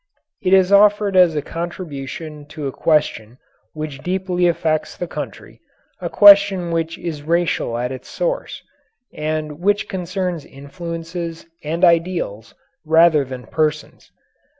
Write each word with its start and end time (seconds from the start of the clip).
It 0.41 0.51
is 0.51 0.71
offered 0.71 1.15
as 1.15 1.35
a 1.35 1.43
contribution 1.43 2.47
to 2.47 2.65
a 2.65 2.71
question 2.71 3.37
which 3.73 3.99
deeply 4.01 4.47
affects 4.47 4.97
the 4.97 5.05
country, 5.05 5.61
a 6.01 6.09
question 6.09 6.71
which 6.71 6.97
is 6.97 7.21
racial 7.21 7.77
at 7.77 7.91
its 7.91 8.09
source, 8.09 8.63
and 9.13 9.59
which 9.59 9.87
concerns 9.87 10.43
influences 10.43 11.45
and 11.63 11.85
ideals 11.85 12.55
rather 12.83 13.23
than 13.23 13.45
persons. 13.45 14.09